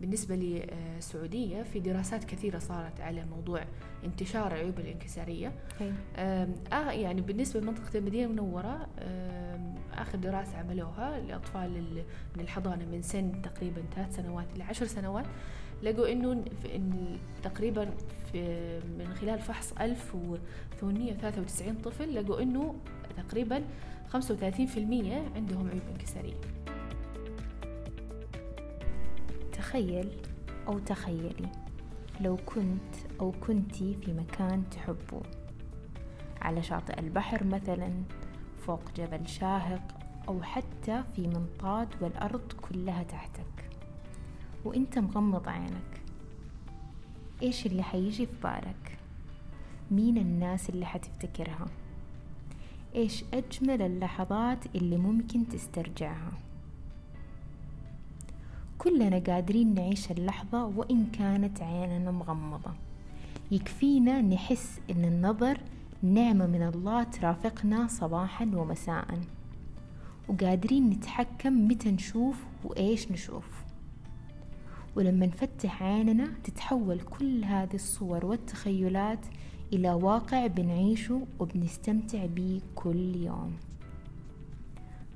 بالنسبة 0.00 0.36
للسعودية 0.36 1.62
في 1.62 1.80
دراسات 1.80 2.24
كثيرة 2.24 2.58
صارت 2.58 3.00
على 3.00 3.24
موضوع 3.24 3.64
انتشار 4.04 4.46
العيوب 4.46 4.78
الانكسارية. 4.78 5.52
آه 6.16 6.90
يعني 6.90 7.20
بالنسبة 7.20 7.60
لمنطقة 7.60 7.98
المدينة 7.98 8.24
المنورة 8.26 8.86
آخر 9.92 10.18
دراسة 10.18 10.58
عملوها 10.58 11.20
لأطفال 11.20 11.76
ال- 11.76 12.04
من 12.36 12.42
الحضانة 12.42 12.84
من 12.86 13.02
سن 13.02 13.42
تقريبا 13.42 13.82
ثلاث 13.94 14.16
سنوات 14.16 14.46
إلى 14.56 14.64
عشر 14.64 14.86
سنوات 14.86 15.24
لقوا 15.82 16.12
إنه 16.12 16.44
إن 16.74 17.18
تقريبا 17.42 17.90
في 18.32 18.40
من 18.98 19.14
خلال 19.14 19.38
فحص 19.38 19.72
1893 19.80 21.74
طفل 21.74 22.14
لقوا 22.14 22.42
إنه 22.42 22.74
تقريبا 23.16 23.62
35% 24.12 24.16
عندهم 25.36 25.68
عيوب 25.70 25.82
انكسارية. 25.92 26.34
تخيل 29.70 30.10
أو 30.68 30.78
تخيلي 30.78 31.48
لو 32.20 32.36
كنت 32.36 32.94
أو 33.20 33.32
كنتي 33.32 33.94
في 33.94 34.12
مكان 34.12 34.64
تحبوه 34.70 35.22
على 36.42 36.62
شاطئ 36.62 37.00
البحر 37.00 37.44
مثلا 37.44 37.92
فوق 38.66 38.80
جبل 38.96 39.28
شاهق 39.28 39.98
أو 40.28 40.42
حتى 40.42 41.02
في 41.16 41.28
منطاد 41.28 41.88
والأرض 42.00 42.52
كلها 42.52 43.02
تحتك 43.02 43.70
وإنت 44.64 44.98
مغمض 44.98 45.48
عينك 45.48 46.02
إيش 47.42 47.66
اللي 47.66 47.82
حيجي 47.82 48.26
في 48.26 48.36
بالك؟ 48.42 48.98
مين 49.90 50.18
الناس 50.18 50.70
اللي 50.70 50.86
حتفتكرها؟ 50.86 51.66
إيش 52.94 53.24
أجمل 53.34 53.82
اللحظات 53.82 54.66
اللي 54.74 54.96
ممكن 54.96 55.48
تسترجعها؟ 55.48 56.49
كلنا 58.80 59.18
قادرين 59.18 59.74
نعيش 59.74 60.10
اللحظة 60.10 60.64
وإن 60.64 61.06
كانت 61.06 61.62
عيننا 61.62 62.10
مغمضة. 62.10 62.72
يكفينا 63.50 64.20
نحس 64.20 64.80
إن 64.90 65.04
النظر 65.04 65.58
نعمة 66.02 66.46
من 66.46 66.62
الله 66.62 67.02
ترافقنا 67.02 67.86
صباحا 67.86 68.44
ومساء. 68.44 69.18
وقادرين 70.28 70.90
نتحكم 70.90 71.68
متى 71.68 71.90
نشوف 71.90 72.44
وإيش 72.64 73.12
نشوف. 73.12 73.48
ولما 74.96 75.26
نفتح 75.26 75.82
عيننا 75.82 76.28
تتحول 76.44 77.00
كل 77.00 77.44
هذه 77.44 77.74
الصور 77.74 78.26
والتخيلات 78.26 79.26
إلى 79.72 79.92
واقع 79.92 80.46
بنعيشه 80.46 81.26
وبنستمتع 81.38 82.26
بيه 82.26 82.60
كل 82.74 83.16
يوم. 83.16 83.52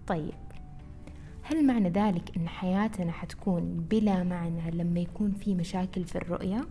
طيب 0.07 0.44
هل 1.47 1.67
معنى 1.67 1.89
ذلك 1.89 2.37
إن 2.37 2.49
حياتنا 2.49 3.13
حتكون 3.13 3.87
بلا 3.91 4.23
معنى 4.23 4.71
لما 4.71 5.01
يكون 5.01 5.33
في 5.33 5.55
مشاكل 5.55 6.05
في 6.05 6.17
الرؤية؟ 6.17 6.65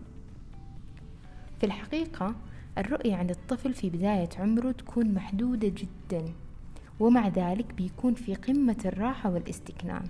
في 1.60 1.66
الحقيقة 1.66 2.34
الرؤية 2.78 3.14
عند 3.14 3.30
الطفل 3.30 3.74
في 3.74 3.90
بداية 3.90 4.28
عمره 4.38 4.72
تكون 4.72 5.14
محدودة 5.14 5.68
جدا 5.68 6.24
ومع 7.00 7.28
ذلك 7.28 7.74
بيكون 7.74 8.14
في 8.14 8.34
قمة 8.34 8.76
الراحة 8.84 9.30
والاستكنان. 9.30 10.04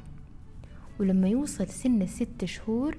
ولما 1.00 1.28
يوصل 1.28 1.68
سن 1.68 2.02
الست 2.02 2.44
شهور 2.44 2.96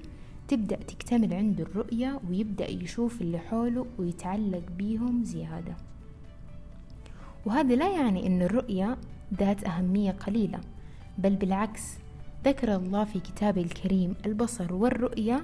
تبدأ 0.48 0.76
تكتمل 0.76 1.34
عنده 1.34 1.64
الرؤية 1.64 2.20
ويبدأ 2.30 2.72
يشوف 2.72 3.22
اللي 3.22 3.40
حوله 3.40 3.86
ويتعلق 3.98 4.64
بيهم 4.78 5.24
زيادة. 5.24 5.76
وهذا 7.46 7.76
لا 7.76 7.92
يعني 7.92 8.28
أن 8.28 8.42
الرؤية 8.42 8.98
ذات 9.34 9.64
أهمية 9.64 10.12
قليلة. 10.12 10.60
بل 11.18 11.36
بالعكس 11.36 11.98
ذكر 12.46 12.76
الله 12.76 13.04
في 13.04 13.20
كتابه 13.20 13.62
الكريم 13.62 14.16
البصر 14.26 14.74
والرؤية 14.74 15.44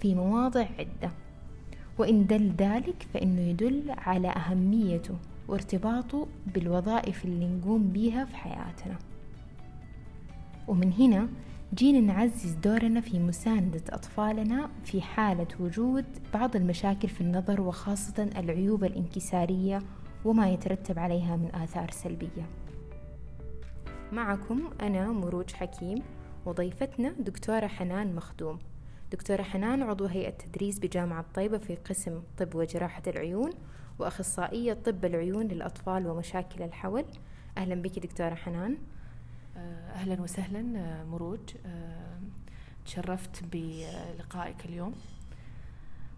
في 0.00 0.14
مواضع 0.14 0.66
عدة. 0.78 1.10
وإن 1.98 2.26
دل 2.26 2.52
ذلك 2.58 3.06
فإنه 3.14 3.40
يدل 3.40 3.90
على 3.90 4.28
أهميته 4.28 5.14
وارتباطه 5.48 6.26
بالوظائف 6.54 7.24
اللي 7.24 7.46
نقوم 7.46 7.88
بيها 7.92 8.24
في 8.24 8.36
حياتنا. 8.36 8.98
ومن 10.68 10.92
هنا 10.92 11.28
جينا 11.74 12.00
نعزز 12.00 12.52
دورنا 12.52 13.00
في 13.00 13.18
مساندة 13.18 13.82
أطفالنا 13.90 14.68
في 14.84 15.02
حالة 15.02 15.46
وجود 15.60 16.04
بعض 16.34 16.56
المشاكل 16.56 17.08
في 17.08 17.20
النظر 17.20 17.60
وخاصة 17.60 18.30
العيوب 18.36 18.84
الانكسارية 18.84 19.82
وما 20.24 20.50
يترتب 20.50 20.98
عليها 20.98 21.36
من 21.36 21.54
آثار 21.54 21.90
سلبية. 21.90 22.46
معكم 24.12 24.70
أنا 24.80 25.08
مروج 25.08 25.52
حكيم 25.52 26.02
وضيفتنا 26.46 27.14
دكتورة 27.18 27.66
حنان 27.66 28.14
مخدوم. 28.14 28.58
دكتورة 29.12 29.42
حنان 29.42 29.82
عضو 29.82 30.06
هيئة 30.06 30.30
تدريس 30.30 30.78
بجامعة 30.78 31.24
طيبة 31.34 31.58
في 31.58 31.74
قسم 31.74 32.22
طب 32.38 32.54
وجراحة 32.54 33.02
العيون 33.06 33.50
وأخصائية 33.98 34.72
طب 34.72 35.04
العيون 35.04 35.48
للأطفال 35.48 36.06
ومشاكل 36.06 36.62
الحول. 36.62 37.04
أهلا 37.58 37.74
بك 37.74 37.98
دكتورة 37.98 38.34
حنان. 38.34 38.76
آه، 39.56 39.90
أهلا 39.90 40.22
وسهلا 40.22 40.78
آه، 40.78 41.04
مروج. 41.04 41.54
آه، 41.66 42.18
تشرفت 42.86 43.44
بلقائك 43.52 44.64
اليوم. 44.64 44.94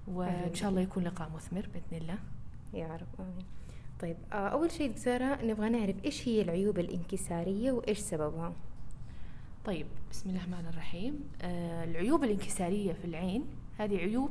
وإن. 0.08 0.54
شاء 0.54 0.70
الله 0.70 0.80
يكون 0.80 1.04
لقاء 1.04 1.30
مثمر 1.34 1.68
بإذن 1.74 2.02
الله. 2.02 2.18
يا 2.74 2.96
رب 2.96 3.20
آمين. 3.20 3.44
طيب 4.02 4.16
آه، 4.32 4.48
أول 4.48 4.70
شيء 4.70 4.90
دكتورة 4.90 5.42
نبغى 5.42 5.68
نعرف 5.68 6.04
إيش 6.04 6.28
هي 6.28 6.42
العيوب 6.42 6.78
الانكسارية 6.78 7.72
وإيش 7.72 7.98
سببها؟ 7.98 8.52
طيب 9.64 9.86
بسم 10.10 10.30
الله 10.30 10.44
الرحمن 10.44 10.68
الرحيم. 10.68 11.20
آه، 11.42 11.84
العيوب 11.84 12.24
الانكسارية 12.24 12.92
في 12.92 13.04
العين 13.04 13.44
هذه 13.78 13.96
عيوب 13.96 14.30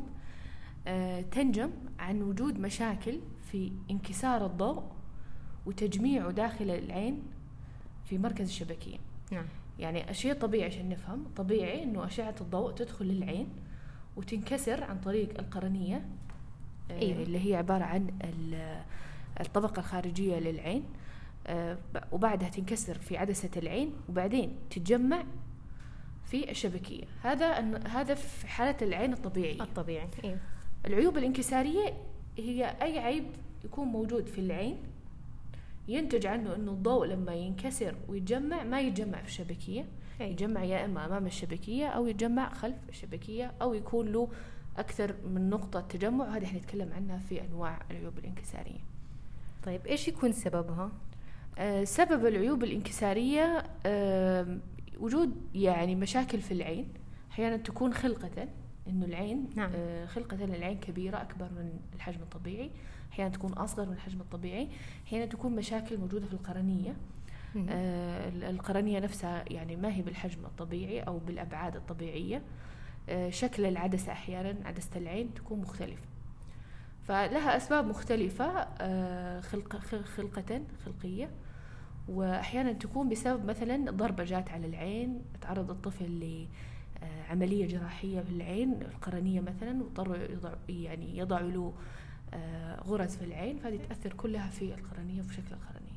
آه، 0.88 1.22
تنجم 1.22 1.72
عن 2.00 2.22
وجود 2.22 2.60
مشاكل 2.60 3.20
في 3.52 3.72
انكسار 3.92 4.46
الضوء 4.46 4.84
وتجميعه 5.66 6.32
داخل 6.32 6.70
العين 6.70 7.24
في 8.06 8.18
مركز 8.18 8.48
الشبكية. 8.48 8.98
نعم. 9.32 9.46
يعني 9.80 10.14
شيء 10.14 10.34
طبيعي 10.34 10.66
عشان 10.66 10.90
نفهم. 10.90 11.26
طبيعي 11.36 11.84
إنه 11.84 12.06
أشعة 12.06 12.36
الضوء 12.42 12.72
تدخل 12.72 13.06
للعين 13.06 13.48
وتنكسر 14.16 14.84
عن 14.84 15.00
طريق 15.00 15.40
القرنية 15.40 16.06
آه، 16.92 17.00
أيوة. 17.00 17.24
اللي 17.24 17.50
هي 17.50 17.56
عبارة 17.56 17.84
عن 17.84 18.08
ال- 19.40 19.46
الطبقة 19.46 19.80
الخارجية 19.80 20.40
للعين 20.40 20.84
آه، 21.48 21.78
وبعدها 22.12 22.50
تنكسر 22.50 22.98
في 22.98 23.18
عدسة 23.18 23.50
العين 23.58 23.94
وبعدين 24.10 24.56
تتجمع 24.70 25.24
في 26.26 26.52
الشبكية. 26.52 27.04
هذا 27.24 27.52
هذا 27.88 28.14
في 28.16 28.48
حالة 28.48 28.78
العين 28.82 29.14
الطبيعية. 29.14 29.62
الطبيعي 29.64 30.08
إيه. 30.24 30.38
العيوب 30.86 31.18
الانكسارية 31.18 31.94
هي 32.38 32.76
أي 32.82 33.00
عيب 33.00 33.24
يكون 33.66 33.88
موجود 33.88 34.28
في 34.28 34.42
العين 34.42 34.78
ينتج 35.88 36.26
عنه 36.26 36.56
أنه 36.56 36.72
الضوء 36.72 37.06
لما 37.08 37.34
ينكسر 37.34 37.96
ويتجمع 38.08 38.64
ما 38.64 38.82
يتجمع 38.82 39.22
في 39.22 39.28
الشبكية. 39.28 39.86
أي. 40.22 40.32
يتجمع 40.32 40.64
يا 40.64 40.86
إما 40.86 41.06
أمام 41.06 41.26
الشبكية 41.26 41.88
أو 41.88 42.08
يتجمع 42.08 42.54
خلف 42.54 42.76
الشبكية 42.90 43.54
أو 43.62 43.74
يكون 43.74 44.08
له 44.12 44.30
أكثر 44.78 45.16
من 45.34 45.50
نقطة 45.50 45.82
تجمع. 45.82 46.26
وهذه 46.26 46.46
حنتكلم 46.46 46.94
عنها 46.94 47.18
في 47.18 47.42
أنواع 47.42 47.80
العيوب 47.92 48.18
الانكسارية. 48.18 48.80
طيب 49.64 49.88
إيش 49.88 50.08
يكون 50.08 50.32
سببها؟ 50.32 50.92
آه، 51.58 51.84
سبب 51.84 52.26
العيوب 52.26 52.64
الانكسارية 52.64 53.64
آه، 53.86 54.58
وجود 55.00 55.36
يعني 55.56 55.96
مشاكل 55.96 56.42
في 56.42 56.52
العين 56.54 56.88
أحيانا 57.32 57.58
تكون 57.58 57.94
خلقة 57.94 58.48
إنه 58.88 59.06
العين 59.06 59.50
نعم. 59.56 59.72
آه، 59.76 60.06
خلقة 60.06 60.44
العين 60.44 60.80
كبيرة 60.80 61.22
أكبر 61.22 61.46
من 61.46 61.80
الحجم 61.96 62.22
الطبيعي 62.22 62.72
أحيانا 63.12 63.30
تكون 63.30 63.54
أصغر 63.54 63.86
من 63.86 63.94
الحجم 63.94 64.22
الطبيعي 64.22 64.68
أحيانا 65.08 65.26
تكون 65.26 65.56
مشاكل 65.56 65.98
موجودة 65.98 66.26
في 66.26 66.34
القرنية. 66.34 66.96
آه، 67.70 68.30
ال- 68.30 68.44
القرنية 68.44 69.00
نفسها 69.00 69.46
يعني 69.48 69.76
ما 69.76 69.96
هي 69.96 70.02
بالحجم 70.02 70.46
الطبيعي 70.46 71.00
أو 71.02 71.18
بالأبعاد 71.18 71.76
الطبيعية 71.76 72.42
آه، 73.10 73.30
شكل 73.30 73.66
العدسة 73.66 74.12
أحيانا 74.12 74.56
عدسة 74.68 74.90
العين 74.96 75.34
تكون 75.34 75.60
مختلفة 75.60 76.04
فلها 77.08 77.58
أسباب 77.58 77.86
مختلفة 77.88 78.46
آه، 78.82 79.40
خلق 79.42 79.76
خل- 79.76 80.04
خلقة 80.06 80.62
خلقية. 80.86 81.30
وأحيانا 82.08 82.74
تكون 82.74 83.10
بسبب 83.10 83.46
مثلا 83.46 83.92
ضربة 83.92 84.24
جات 84.24 84.50
على 84.52 84.68
العين 84.68 85.22
تعرض 85.42 85.70
الطفل 85.72 86.40
لعملية 87.30 87.68
جراحية 87.68 88.20
في 88.20 88.30
العين 88.30 88.82
القرنية 88.82 89.42
مثلا 89.42 89.84
واضطروا 89.84 90.16
يضع 90.18 90.52
يعني 90.70 91.18
يضعوا 91.18 91.52
له 91.52 91.74
آه، 92.34 92.80
غرز 92.82 93.16
في 93.16 93.26
العين. 93.26 93.58
فهذه 93.58 93.80
تأثر 93.90 94.14
كلها 94.14 94.50
في 94.50 94.74
القرنية 94.74 95.20
وفي 95.22 95.34
شكل 95.34 95.52
القرنية. 95.52 95.92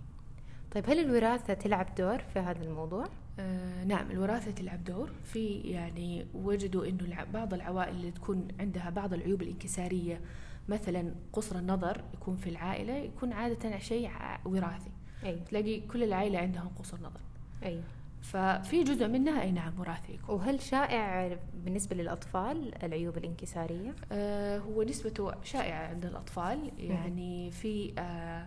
طيب 0.73 0.91
هل 0.91 0.99
الوراثة 0.99 1.55
تلعب 1.55 1.87
دور 1.99 2.19
في 2.19 2.39
هذا 2.39 2.63
الموضوع؟ 2.65 3.07
آه 3.39 3.85
نعم 3.85 4.11
الوراثة 4.11 4.51
تلعب 4.51 4.85
دور 4.85 5.11
في 5.25 5.55
يعني 5.55 6.27
وجدوا 6.35 6.87
إنه 6.87 7.25
بعض 7.35 7.55
العوائل 7.55 7.95
اللي 7.97 8.11
تكون 8.11 8.49
عندها 8.61 8.91
بعض 8.91 9.15
العيوب 9.15 9.43
الانكسارية 9.43 10.21
مثلا 10.69 11.15
قصر 11.33 11.59
النظر 11.59 12.01
يكون 12.15 12.37
في 12.37 12.51
العائلة 12.51 12.93
يكون 12.93 13.33
عادة 13.33 13.79
شيء 13.79 14.11
وراثي. 14.45 14.91
أي. 15.25 15.37
تلاقي 15.51 15.81
كل 15.81 16.03
العائلة 16.03 16.39
عندهم 16.39 16.69
قصر 16.79 16.97
نظر. 16.97 17.21
أي. 17.65 17.81
ففي 18.23 18.85
جزء 18.85 19.09
منها 19.09 19.43
أي 19.43 19.53
نعم 19.53 19.81
وراثي 19.81 20.13
يكون. 20.15 20.35
وهل 20.35 20.61
شائع 20.61 21.37
بالنسبة 21.65 21.97
للأطفال 21.97 22.85
العيوب 22.85 23.17
الانكسارية؟ 23.17 23.95
آه 24.13 24.59
هو 24.59 24.83
نسبته 24.83 25.33
شائعة 25.43 25.89
عند 25.89 26.07
الأطفال. 26.07 26.71
يعني 26.79 27.51
في 27.51 27.93
آه 27.99 28.47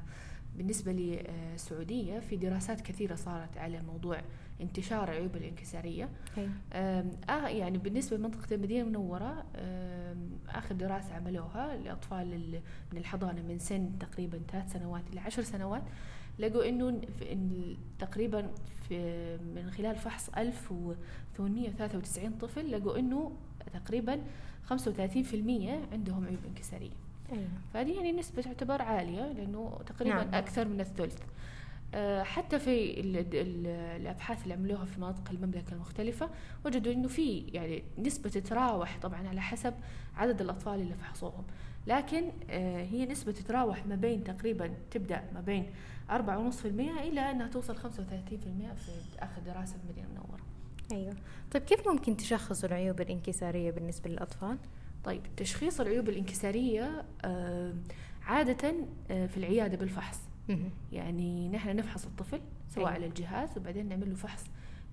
بالنسبة 0.55 0.91
للسعودية 0.91 2.19
في 2.19 2.35
دراسات 2.37 2.81
كثيرة 2.81 3.15
صارت 3.15 3.57
على 3.57 3.81
موضوع 3.81 4.21
انتشار 4.62 5.09
أيوة. 6.38 6.50
آم، 6.74 7.12
آه 7.30 7.48
يعني 7.48 7.77
بالنسبة 7.77 8.18
لمنطقة 8.18 8.56
المدينة 8.56 8.81
المنورة 8.81 9.45
آم، 9.56 10.30
آخر 10.50 10.75
دراسة 10.75 11.13
عملوها 11.15 11.77
لأطفال 11.77 12.33
ال- 12.33 12.62
من 12.94 12.98
الحضانة 13.00 13.42
من 13.42 13.59
سن 13.59 13.92
تقريبا 14.00 14.39
ثلاث 14.51 14.74
سنوات 14.74 15.04
إلى 15.13 15.19
عشر 15.19 15.42
سنوات 15.44 15.83
لقوا 16.39 16.69
إن 16.69 17.01
تقريبا 18.00 18.48
في 18.89 18.98
من 19.56 19.71
خلال 19.71 19.95
فحص 19.95 20.30
1893 21.39 22.31
طفل 22.42 22.71
لقوا 22.71 23.00
إنه 23.00 23.31
تقريبا 23.74 24.21
35% 24.69 24.74
عندهم 25.94 26.25
عيوب 26.25 26.39
انكسارية 26.48 26.92
أيوة. 27.31 27.48
فهذه 27.74 27.92
يعني 27.95 28.12
نسبة 28.12 28.42
تعتبر 28.42 28.81
عالية 28.81 29.31
لأنه 29.31 29.80
تقريبا 29.86 30.15
نعم. 30.24 30.33
أكثر 30.33 30.68
من 30.68 30.80
الثلث 30.81 31.19
آه، 31.21 31.25
حتى 32.23 32.59
في 32.59 32.99
ال 32.99 33.17
ال 33.17 33.67
الأبحاث 34.01 34.43
اللي 34.43 34.53
عملوها 34.53 34.85
في 34.85 34.99
مناطق 34.99 35.31
المملكة 35.31 35.73
المختلفة 35.73 36.29
وجدوا 36.65 36.93
إنه 36.93 37.07
في 37.07 37.39
يعني 37.39 37.83
نسبة 37.97 38.29
تتراوح 38.29 38.97
طبعا 39.01 39.27
على 39.27 39.41
حسب 39.41 39.73
عدد 40.15 40.41
الأطفال 40.41 40.81
اللي 40.81 40.93
فحصوهم 40.93 41.43
لكن 41.87 42.31
آه، 42.49 42.83
هي 42.83 43.05
نسبة 43.05 43.31
تتراوح 43.31 43.85
ما 43.85 43.95
بين 43.95 44.23
تقريبا 44.23 44.71
تبدأ 44.91 45.23
ما 45.33 45.41
بين 45.41 45.65
4.5% 46.09 46.65
إلى 46.65 47.31
أنها 47.31 47.47
توصل 47.47 47.77
35% 47.77 47.79
في 47.79 48.91
آخر 49.19 49.41
دراسة 49.45 49.77
في 49.77 49.83
المدينة 49.83 50.07
المنورة 50.07 50.41
أيوة 50.91 51.15
طيب 51.51 51.63
كيف 51.63 51.87
ممكن 51.87 52.17
تشخص 52.17 52.63
العيوب 52.63 53.01
الانكسارية 53.01 53.71
بالنسبة 53.71 54.09
للأطفال؟ 54.09 54.57
طيب 55.03 55.21
تشخيص 55.37 55.81
العيوب 55.81 56.09
الانكسارية 56.09 57.05
آه، 57.25 57.73
عادة 58.25 58.75
آه، 59.11 59.25
في 59.25 59.37
العيادة 59.37 59.77
بالفحص. 59.77 60.26
يعني 60.91 61.49
نحن 61.49 61.75
نفحص 61.75 62.05
الطفل 62.05 62.41
سواء 62.69 62.85
أيوة. 62.85 62.95
على 62.95 63.05
الجهاز 63.05 63.57
وبعدين 63.57 63.89
نعمل 63.89 64.09
له 64.09 64.15
فحص 64.15 64.44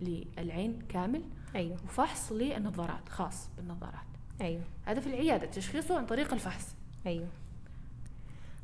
للعين 0.00 0.78
كامل 0.88 1.22
أيوة. 1.54 1.76
وفحص 1.84 2.32
للنظارات 2.32 3.08
خاص 3.08 3.48
بالنظارات. 3.56 4.06
أيوة. 4.40 4.62
هذا 4.84 5.00
في 5.00 5.06
العيادة 5.06 5.46
تشخيصه 5.46 5.98
عن 5.98 6.06
طريق 6.06 6.32
الفحص. 6.32 6.74
أيوة. 7.06 7.28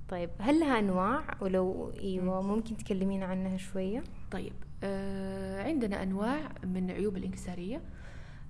طيب 0.08 0.30
هل 0.38 0.60
لها 0.60 0.78
أنواع؟ 0.78 1.24
ولو 1.40 1.92
أيوة 2.00 2.42
ممكن 2.42 2.76
تكلمينا 2.76 3.26
عنها 3.26 3.56
شوية؟ 3.56 4.02
طيب 4.30 4.52
آه 4.84 5.62
عندنا 5.62 6.02
أنواع 6.02 6.52
من 6.64 6.90
عيوب 6.90 7.16
الانكسارية. 7.16 7.80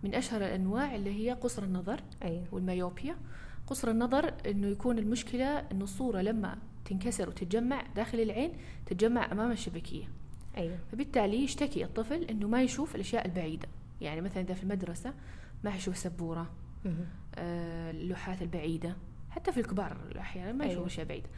من 0.04 0.14
أشهر 0.14 0.40
الأنواع 0.40 0.94
اللي 0.94 1.10
هي 1.10 1.32
قصر 1.32 1.62
النظر 1.62 2.00
أيوة. 2.22 2.44
والميوبيا. 2.52 3.16
قصر 3.66 3.90
النظر 3.90 4.34
إنه 4.46 4.66
يكون 4.66 4.98
المشكلة 4.98 5.44
إنه 5.44 5.84
الصورة 5.84 6.20
لما 6.20 6.58
تنكسر 6.90 7.28
وتتجمع 7.28 7.82
داخل 7.96 8.20
العين 8.20 8.52
تتجمع 8.86 9.32
أمام 9.32 9.50
الشبكية 9.52 10.04
أيوة 10.56 10.78
فبالتالي 10.92 11.44
يشتكي 11.44 11.84
الطفل 11.84 12.22
إنه 12.24 12.48
ما 12.48 12.62
يشوف 12.62 12.94
الأشياء 12.94 13.26
البعيدة 13.26 13.68
يعني 14.00 14.20
مثلا 14.20 14.42
إذا 14.42 14.54
في 14.54 14.62
المدرسة 14.62 15.14
ما 15.64 15.74
يشوف 15.76 15.96
سبورة. 15.96 16.50
آه، 17.34 17.90
اللوحات 17.90 18.42
البعيدة 18.42 18.96
حتى 19.30 19.52
في 19.52 19.60
الكبار 19.60 19.96
أحيانا 20.18 20.52
ما 20.52 20.64
يشوف 20.64 20.76
أيوة. 20.76 20.86
أشياء 20.86 21.06
بعيدة 21.06 21.28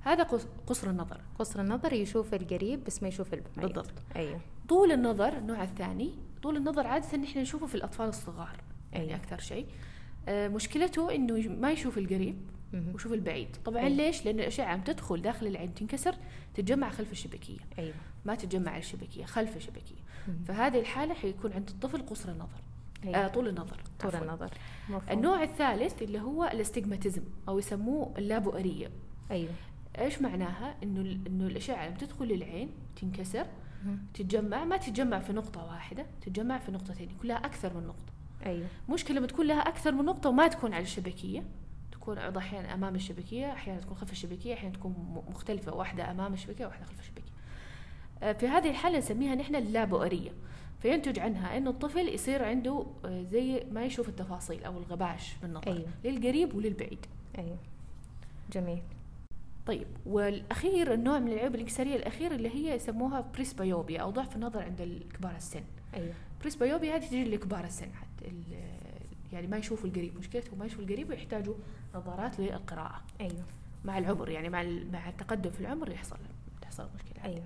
هذا 0.00 0.22
قص- 0.22 0.46
قصر 0.66 0.90
النظر 0.90 1.20
قصر 1.38 1.60
النظر 1.60 1.92
يشوف 1.92 2.34
القريب 2.34 2.84
بس 2.84 3.02
ما 3.02 3.08
يشوف 3.08 3.34
البعيد 3.34 3.56
بالضبط. 3.56 3.92
أيوة 4.16 4.40
طول 4.68 4.92
النظر 4.92 5.38
النوع 5.38 5.62
الثاني 5.62 6.10
طول 6.42 6.56
النظر 6.56 6.86
عادة 6.86 7.16
نحن 7.18 7.38
نشوفه 7.38 7.66
في 7.66 7.74
الأطفال 7.74 8.08
الصغار 8.08 8.56
يعني 8.92 9.04
أيوة. 9.06 9.16
أكثر 9.16 9.38
شيء 9.38 9.66
آه، 10.28 10.48
مشكلته 10.48 11.14
إنه 11.14 11.48
ما 11.48 11.70
يشوف 11.72 11.98
القريب. 11.98 12.36
وشوف 12.74 13.12
البعيد. 13.12 13.56
طبعا 13.64 13.78
أيوة. 13.78 13.88
ليش؟ 13.96 14.24
لأن 14.24 14.40
الاشعه 14.40 14.64
عم 14.66 14.80
تدخل 14.80 15.22
داخل 15.22 15.46
العين 15.46 15.74
تنكسر 15.74 16.14
تتجمع 16.54 16.90
خلف 16.90 17.12
الشبكية. 17.12 17.58
أيوة. 17.78 17.94
ما 18.24 18.34
تتجمع 18.34 18.70
على 18.70 18.80
الشبكية 18.80 19.24
خلف 19.24 19.56
الشبكية. 19.56 19.96
مهم. 20.28 20.44
فهذه 20.48 20.80
الحالة 20.80 21.14
حيكون 21.14 21.52
عند 21.52 21.68
الطفل 21.68 22.06
قصر 22.06 22.28
النظر. 22.32 22.60
أيوة. 23.04 23.16
آه 23.16 23.28
طول 23.28 23.48
النظر. 23.48 23.80
طول 24.00 24.10
عفواً. 24.16 24.22
النظر. 24.22 24.50
مفهوم. 24.88 25.02
النوع 25.18 25.42
الثالث 25.42 26.02
اللي 26.02 26.20
هو 26.20 26.44
الاستجماتيزم 26.44 27.22
أو 27.48 27.58
يسموه 27.58 28.14
اللابؤريه 28.18 28.90
أيوة. 29.30 29.50
إيش 29.98 30.22
معناها؟ 30.22 30.76
إنه 30.82 31.00
إنه 31.26 31.46
الاشعه 31.46 31.88
لما 31.88 31.96
تدخل 31.96 32.24
للعين 32.24 32.70
تنكسر 33.00 33.46
مهم. 33.84 33.98
تتجمع. 34.14 34.64
ما 34.64 34.76
تتجمع 34.76 35.18
في 35.18 35.32
نقطة 35.32 35.64
واحدة 35.64 36.06
تتجمع 36.20 36.58
في 36.58 36.72
نقطتين 36.72 37.10
يكون 37.10 37.28
لها 37.28 37.36
أكثر 37.36 37.74
من 37.74 37.86
نقطة. 37.86 38.12
أيوة. 38.46 38.66
مشكلة 38.88 39.16
لما 39.18 39.26
تكون 39.26 39.46
لها 39.46 39.60
أكثر 39.60 39.92
من 39.92 40.04
نقطة 40.04 40.30
وما 40.30 40.48
تكون 40.48 40.74
على 40.74 40.82
الشبكية 40.82 41.44
تكون 42.06 42.16
بعض 42.18 42.36
أحيانا 42.38 42.74
أمام 42.74 42.94
الشبكية 42.94 43.52
أحيانا 43.52 43.80
تكون 43.80 43.96
خلف 43.96 44.12
الشبكية 44.12 44.54
أحيانا 44.54 44.74
تكون 44.74 44.92
م- 44.92 45.30
مختلفة 45.30 45.74
واحدة 45.74 46.10
أمام 46.10 46.32
الشبكية 46.34 46.64
وواحدة 46.66 46.84
خلف 46.84 47.00
الشبكية. 47.00 47.32
آه، 48.22 48.32
في 48.32 48.48
هذه 48.48 48.70
الحالة 48.70 48.98
نسميها 48.98 49.34
نحن 49.34 49.54
اللابؤرية. 49.56 50.30
فينتج 50.82 51.18
عنها 51.18 51.56
إنه 51.56 51.70
الطفل 51.70 52.08
يصير 52.08 52.44
عنده 52.44 52.86
آه، 53.04 53.22
زي 53.22 53.66
ما 53.72 53.84
يشوف 53.84 54.08
التفاصيل 54.08 54.64
أو 54.64 54.78
الغباش 54.78 55.36
بالنظر 55.42 55.66
أيوة. 55.72 55.86
للقريب 56.04 56.54
وللبعيد. 56.54 57.06
أيوة. 57.38 57.56
جميل. 58.52 58.82
طيب 59.66 59.86
والأخير 60.06 60.92
النوع 60.94 61.18
من 61.18 61.32
العيوب 61.32 61.54
الانكساريه 61.54 61.96
الأخير 61.96 62.32
اللي 62.32 62.48
هي 62.54 62.74
يسموها 62.74 63.20
بريسبيوبيا 63.20 64.00
أو 64.00 64.10
ضعف 64.10 64.36
النظر 64.36 64.62
عند 64.62 64.80
الكبار 64.80 65.36
السن. 65.36 65.62
أيوة. 65.94 66.14
بريسبيوبيا 66.40 66.96
هذه 66.96 67.06
تجي 67.06 67.24
لكبار 67.24 67.64
السن 67.64 67.88
حتى 67.94 68.32
يعني 69.32 69.46
ما 69.46 69.56
يشوفوا 69.56 69.88
القريب 69.88 70.18
مشكلتهم 70.18 70.58
ما 70.58 70.66
يشوفوا 70.66 70.84
القريب 70.84 71.08
ويحتاجوا 71.10 71.54
نظارات 71.94 72.40
للقراءه 72.40 73.02
أيوة. 73.20 73.44
مع 73.84 73.98
العمر 73.98 74.28
يعني 74.28 74.48
مع 74.48 74.62
مع 74.92 75.08
التقدم 75.08 75.50
في 75.50 75.60
العمر 75.60 75.90
يحصل 75.90 76.16
تحصل 76.62 76.88
مشكلة. 76.94 77.24
أيوة. 77.24 77.44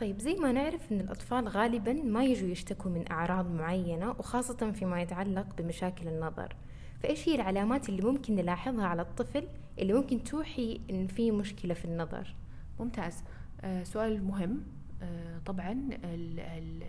طيب 0.00 0.18
زي 0.18 0.34
ما 0.34 0.52
نعرف 0.52 0.92
أن 0.92 1.00
الأطفال 1.00 1.48
غالبا 1.48 1.92
ما 1.92 2.24
يجوا 2.24 2.48
يشتكوا 2.48 2.90
من 2.90 3.10
أعراض 3.10 3.50
معينة 3.50 4.10
وخاصة 4.10 4.72
فيما 4.72 5.02
يتعلق 5.02 5.46
بمشاكل 5.58 6.08
النظر. 6.08 6.56
فإيش 7.02 7.28
هي 7.28 7.34
العلامات 7.34 7.88
اللي 7.88 8.02
ممكن 8.02 8.34
نلاحظها 8.34 8.86
على 8.86 9.02
الطفل 9.02 9.48
اللي 9.78 9.92
ممكن 9.92 10.24
توحي 10.24 10.80
أن 10.90 11.06
في 11.06 11.30
مشكلة 11.30 11.74
في 11.74 11.84
النظر؟ 11.84 12.34
ممتاز. 12.80 13.22
آه 13.60 13.82
سؤال 13.82 14.24
مهم. 14.24 14.60
آه 15.02 15.38
طبعا 15.46 15.72
ال 16.04 16.40
ال 16.40 16.82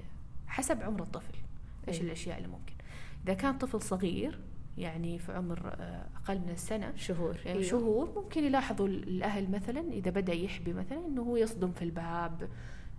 حسب 0.47 0.81
عمر 0.81 1.01
الطفل 1.01 1.33
إيش 1.87 1.95
أيوة. 1.95 2.05
الأشياء 2.07 2.37
اللي 2.37 2.47
ممكن. 2.47 2.73
إذا 3.25 3.33
كان 3.33 3.57
طفل 3.57 3.81
صغير 3.81 4.39
يعني 4.77 5.19
في 5.19 5.31
عمر 5.33 5.59
آه 5.67 6.05
أقل 6.23 6.39
من 6.39 6.49
السنة 6.49 6.93
شهور 6.95 7.37
يعني. 7.45 7.63
شهور 7.63 8.11
ممكن 8.23 8.43
يلاحظوا 8.43 8.87
الأهل 8.87 9.51
مثلا 9.51 9.79
إذا 9.91 10.11
بدأ 10.11 10.33
يحبي 10.33 10.73
مثلا 10.73 11.05
إنه 11.07 11.21
هو 11.21 11.37
يصدم 11.37 11.71
في 11.71 11.81
الباب 11.81 12.49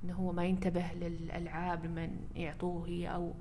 إنه 0.05 0.15
هو 0.15 0.33
ما 0.33 0.45
ينتبه 0.45 0.85
للألعاب 1.01 1.85
لما 1.87 2.11
يعطوه 2.37 2.89
هي 2.89 3.09
أو 3.15 3.35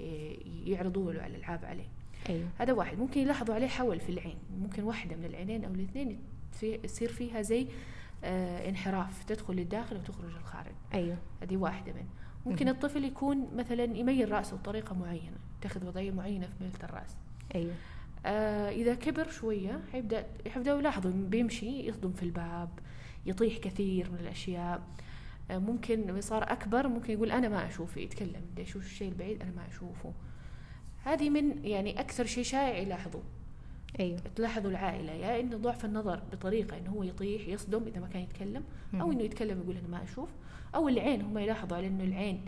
ي- 0.00 0.64
يعرضوا 0.66 1.12
له 1.12 1.26
الألعاب 1.26 1.64
عليه. 1.64 1.88
أيوة. 2.28 2.48
هذا 2.58 2.72
واحد. 2.72 2.98
ممكن 2.98 3.20
يلاحظوا 3.20 3.54
عليه 3.54 3.66
حول 3.66 4.00
في 4.00 4.08
العين. 4.12 4.38
ممكن 4.60 4.82
واحدة 4.82 5.16
من 5.16 5.24
العينين 5.24 5.64
أو 5.64 5.74
الاثنين 5.74 6.18
في- 6.52 6.80
يصير 6.84 7.12
فيها 7.12 7.42
زي 7.42 7.66
آه 8.24 8.68
انحراف. 8.68 9.24
تدخل 9.24 9.54
للداخل 9.54 9.96
وتخرج 9.96 10.30
للخارج. 10.30 10.72
أيوة. 10.94 11.16
هذه 11.42 11.56
واحدة 11.56 11.92
من. 11.92 12.06
ممكن. 12.46 12.68
الطفل 12.68 13.04
يكون 13.04 13.48
مثلا 13.56 13.84
يميل 13.84 14.32
رأسه 14.32 14.56
بطريقة 14.56 14.94
معينة. 14.94 15.36
يتخذ 15.64 15.86
وضعية 15.86 16.10
معينة 16.10 16.46
في 16.46 16.52
ميلة 16.64 16.84
الرأس. 16.84 17.16
أيوة 17.54 17.72
آه 18.26 18.70
إذا 18.70 18.94
كبر 18.94 19.30
شوية 19.30 19.80
حيبدأ 19.92 20.26
حيبدأوا 20.48 20.78
يلاحظوا 20.78 21.10
بيمشي 21.10 21.88
يصدم 21.88 22.12
في 22.12 22.22
الباب 22.22 22.68
يطيح 23.26 23.58
كثير 23.58 24.10
من 24.10 24.18
الأشياء. 24.18 24.82
آه 25.50 25.58
ممكن 25.58 26.20
صار 26.20 26.42
أكبر 26.42 26.88
ممكن 26.88 27.12
يقول 27.12 27.30
أنا 27.30 27.48
ما 27.48 27.68
أشوف 27.68 27.96
يتكلم 27.96 28.42
بدي 28.52 28.62
أشوف 28.62 28.82
الشيء 28.84 29.08
البعيد 29.08 29.42
أنا 29.42 29.50
ما 29.50 29.68
أشوفه. 29.68 30.12
هذه 31.04 31.30
من 31.30 31.64
يعني 31.64 32.00
أكثر 32.00 32.26
شيء 32.26 32.44
شائع 32.44 32.78
يلاحظوه. 32.78 33.22
أيوة 34.00 34.18
تلاحظوا 34.36 34.70
العائلة 34.70 35.12
يا 35.12 35.40
إنه 35.40 35.56
ضعف 35.56 35.84
النظر 35.84 36.22
بطريقة 36.32 36.78
إنه 36.78 36.90
هو 36.90 37.02
يطيح 37.02 37.48
يصدم 37.48 37.82
إذا 37.86 38.00
ما 38.00 38.08
كان 38.08 38.22
يتكلم 38.22 38.64
أو 38.94 38.98
مهم. 38.98 39.10
إنه 39.10 39.22
يتكلم 39.22 39.60
يقول 39.60 39.76
أنا 39.76 39.88
ما 39.88 40.02
أشوف 40.02 40.28
أو 40.74 40.88
العين 40.88 41.22
هم 41.22 41.38
يلاحظوا 41.38 41.76
على 41.76 41.86
إنه 41.86 42.04
العين 42.04 42.44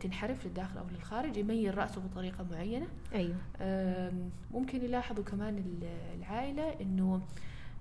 تنحرف 0.00 0.46
للداخل 0.46 0.78
أو 0.78 0.84
للخارج 0.92 1.36
يميل 1.36 1.78
رأسه 1.78 2.00
بطريقة 2.00 2.46
معينة. 2.50 2.86
أيوة. 3.14 3.36
آم، 3.60 4.30
ممكن 4.54 4.84
يلاحظوا 4.84 5.24
كمان 5.24 5.58
ال- 5.58 6.18
العائلة 6.18 6.80
إنه 6.80 7.20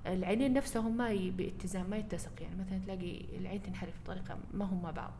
العينين 0.05 0.53
نفسهم 0.53 0.97
ما 0.97 1.31
باتزان 1.37 1.89
ما 1.89 1.97
يتسق. 1.97 2.41
يعني 2.41 2.55
مثلا 2.55 2.79
تلاقي 2.85 3.21
العين 3.39 3.61
تنحرف 3.63 3.93
بطريقة 4.03 4.37
ما 4.53 4.65
هم 4.65 4.81
مع 4.83 4.91
بعض. 4.91 5.13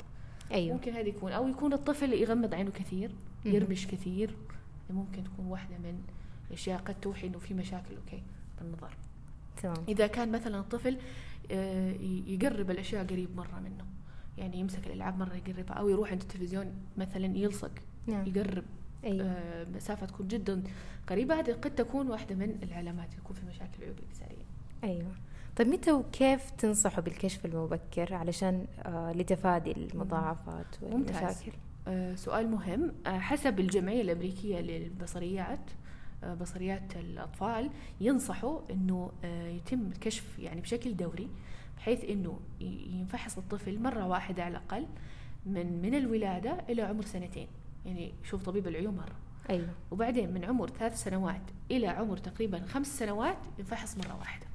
أيوة. 0.52 0.74
ممكن 0.74 0.92
هذا 0.94 1.08
يكون. 1.08 1.32
أو 1.32 1.48
يكون 1.48 1.74
الطفل 1.74 2.14
يغمض 2.14 2.54
عينه 2.54 2.72
كثير. 2.72 3.12
يرمش 3.46 3.88
كثير. 3.88 4.36
ممكن 4.90 5.24
تكون 5.24 5.46
واحدة 5.46 5.78
من 5.78 6.02
الأشياء 6.48 6.80
قد 6.80 6.96
توحي 7.02 7.28
إنه 7.28 7.40
في 7.40 7.54
مشاكل 7.54 7.96
أوكي 7.96 8.24
بالنظر. 8.62 8.92
تمام. 9.64 9.76
إذا 9.88 10.08
كان 10.08 10.32
مثلا 10.32 10.60
الطفل 10.60 10.98
آه، 11.52 11.92
يقرب 12.28 12.72
الأشياء 12.72 13.06
قريب 13.08 13.36
مرة 13.36 13.60
منه. 13.60 13.86
يعني 14.42 14.60
يمسك 14.60 14.88
الألعاب 14.88 15.20
مرة 15.20 15.36
يقربها 15.36 15.74
أو 15.74 15.90
يروح 15.90 16.12
عند 16.12 16.22
التلفزيون 16.22 16.74
مثلا 16.98 17.38
يلصق 17.38 17.72
نعم. 18.08 18.28
يقرب 18.28 18.64
أيوة. 19.04 19.26
آه، 19.28 19.66
مسافة 19.76 20.06
تكون 20.06 20.28
جدا 20.28 20.64
قريبة. 21.10 21.40
هذه 21.40 21.52
قد 21.52 21.76
تكون 21.76 22.10
واحدة 22.10 22.36
من 22.36 22.58
العلامات 22.64 23.14
يكون 23.18 23.36
في 23.36 23.46
مشاكل 23.46 23.78
العيوب 23.80 23.98
الانكساريه 24.00 24.46
أيوة. 24.84 25.12
طيب 25.58 25.68
متى 25.68 25.92
وكيف 25.92 26.52
تنصحوا 26.52 27.04
بالكشف 27.04 27.46
المبكر 27.46 28.14
علشان 28.14 28.66
آه 28.80 29.12
لتفادي 29.12 29.72
المضاعفات 29.72 30.66
ممتاز. 30.82 31.16
والمشاكل؟ 31.16 31.52
آه، 31.88 32.16
سؤال 32.16 32.52
مهم. 32.52 32.92
آه، 33.06 33.20
حسب 33.20 33.60
الجمعية 33.60 34.02
الأمريكية 34.02 34.60
للبصريات 34.60 35.72
بصريات 36.42 36.96
الأطفال 36.96 37.70
ينصحوا 38.02 38.60
أنه 38.72 39.12
آه، 39.24 39.48
يتم 39.48 39.88
الكشف 39.92 40.40
يعني 40.40 40.62
بشكل 40.62 40.96
دوري 40.96 41.30
بحيث 41.78 42.04
أنه 42.06 42.40
ينفحص 42.62 43.38
الطفل 43.38 43.80
مرة 43.80 44.08
واحدة 44.08 44.44
على 44.44 44.52
الأقل 44.58 44.88
من 45.46 45.82
من 45.82 45.96
الولادة 45.96 46.58
إلى 46.70 46.82
عمر 46.82 47.04
سنتين. 47.06 47.48
يعني 47.86 48.14
شوف 48.24 48.44
طبيب 48.44 48.68
العيون 48.68 48.96
مرة. 48.96 49.16
أيوة. 49.50 49.70
وبعدين 49.92 50.34
من 50.34 50.46
عمر 50.46 50.70
ثلاث 50.70 51.04
سنوات 51.04 51.42
إلى 51.72 51.88
عمر 51.88 52.18
تقريبا 52.18 52.66
خمس 52.66 53.00
سنوات 53.00 53.38
ينفحص 53.60 53.98
مرة 53.98 54.18
واحدة. 54.18 54.46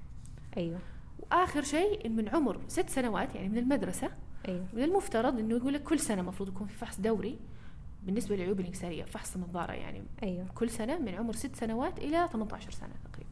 أيوة. 0.57 0.79
وآخر 1.19 1.63
شيء 1.63 2.07
إن 2.07 2.17
من 2.17 2.29
عمر 2.29 2.61
ست 2.69 2.89
سنوات 2.89 3.35
يعني 3.35 3.49
من 3.49 3.59
المدرسة 3.59 4.11
أيوة. 4.49 4.65
من 4.73 4.83
المفترض 4.83 5.39
إنه 5.39 5.57
يقول 5.57 5.75
لك 5.75 5.83
كل 5.83 5.99
سنة 5.99 6.21
المفروض 6.21 6.49
يكون 6.49 6.67
في 6.67 6.75
فحص 6.75 7.01
دوري 7.01 7.39
بالنسبة 8.03 8.37
للعيوب 8.37 8.61
الإنكسارية 8.61 9.05
فحص 9.05 9.35
النظارة 9.35 9.73
يعني. 9.73 10.03
أيوة. 10.23 10.47
كل 10.55 10.71
سنة 10.71 10.99
من 10.99 11.15
عمر 11.15 11.35
ست 11.35 11.57
سنوات 11.57 11.99
إلى 11.99 12.29
18 12.33 12.71
سنة 12.71 12.95
تقريبا. 13.13 13.31